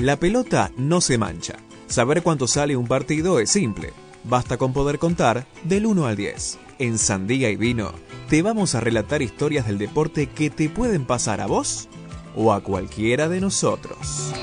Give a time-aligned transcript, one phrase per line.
[0.00, 1.54] La pelota no se mancha.
[1.86, 3.94] Saber cuánto sale un partido es simple.
[4.24, 6.58] Basta con poder contar del 1 al 10.
[6.78, 7.92] En Sandía y Vino
[8.28, 11.88] te vamos a relatar historias del deporte que te pueden pasar a vos
[12.34, 14.34] o a cualquiera de nosotros.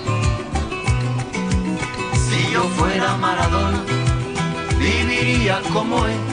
[2.16, 3.86] Si yo fuera Maradona,
[4.80, 6.33] viviría como él.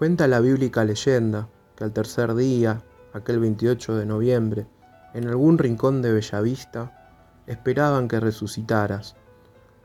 [0.00, 2.82] Cuenta la bíblica leyenda que al tercer día,
[3.12, 4.66] aquel 28 de noviembre,
[5.12, 9.14] en algún rincón de Bellavista, esperaban que resucitaras,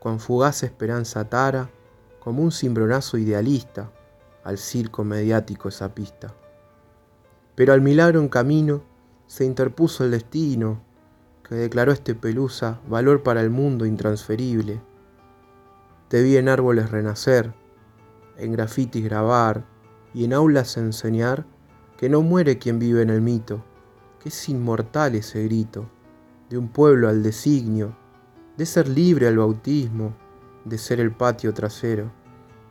[0.00, 1.68] con fugaz esperanza atara,
[2.18, 3.92] como un cimbronazo idealista,
[4.42, 6.32] al circo mediático esa pista.
[7.54, 8.84] Pero al milagro en camino
[9.26, 10.80] se interpuso el destino,
[11.46, 14.80] que declaró este pelusa valor para el mundo intransferible.
[16.08, 17.52] Te vi en árboles renacer,
[18.38, 19.75] en grafitis grabar
[20.16, 21.44] y en aulas enseñar
[21.98, 23.62] que no muere quien vive en el mito,
[24.18, 25.90] que es inmortal ese grito,
[26.48, 27.94] de un pueblo al designio,
[28.56, 30.16] de ser libre al bautismo,
[30.64, 32.10] de ser el patio trasero,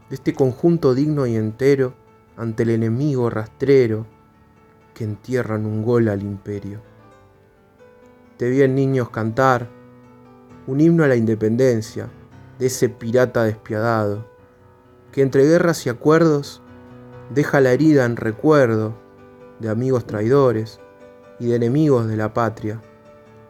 [0.09, 1.93] de este conjunto digno y entero
[2.35, 4.07] ante el enemigo rastrero
[4.95, 6.81] que entierran un gol al imperio.
[8.37, 9.69] Te vi en niños cantar
[10.65, 12.09] un himno a la independencia
[12.57, 14.25] de ese pirata despiadado,
[15.11, 16.63] que entre guerras y acuerdos
[17.29, 18.93] deja la herida en recuerdo
[19.59, 20.79] de amigos traidores
[21.39, 22.81] y de enemigos de la patria,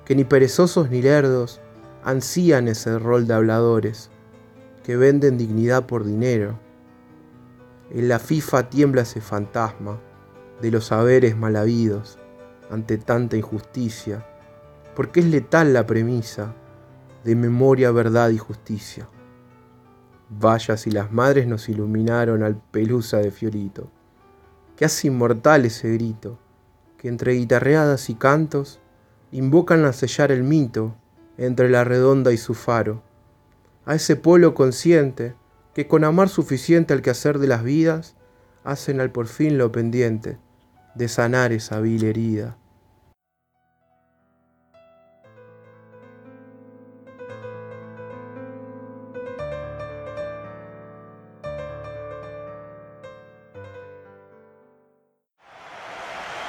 [0.05, 1.61] que ni perezosos ni lerdos
[2.03, 4.09] ansían ese rol de habladores,
[4.83, 6.59] que venden dignidad por dinero.
[7.91, 9.99] En la FIFA tiembla ese fantasma
[10.61, 12.19] de los saberes mal habidos
[12.69, 14.25] ante tanta injusticia,
[14.95, 16.53] porque es letal la premisa
[17.23, 19.09] de memoria, verdad y justicia.
[20.29, 23.89] Vaya si las madres nos iluminaron al pelusa de Fiorito,
[24.75, 26.39] que hace inmortal ese grito,
[26.97, 28.79] que entre guitarreadas y cantos
[29.31, 30.95] invocan a sellar el mito
[31.37, 33.03] entre la redonda y su faro,
[33.85, 35.35] a ese pueblo consciente
[35.73, 38.15] que con amar suficiente al quehacer de las vidas
[38.63, 40.39] hacen al por fin lo pendiente
[40.95, 42.57] de sanar esa vil herida.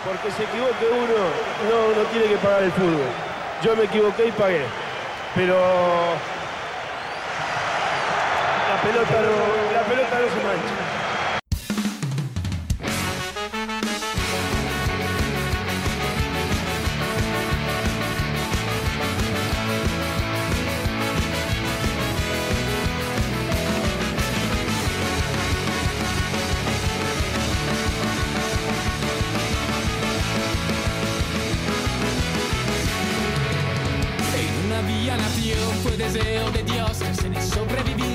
[0.06, 1.18] Porque se equivoque uno,
[1.68, 3.10] no, no tiene que pagar el fútbol.
[3.60, 4.64] Yo me equivoqué y pagué.
[5.34, 5.56] Pero
[8.70, 9.55] la pelota no,
[35.96, 38.05] deseo de Dios crecer y sobrevivir a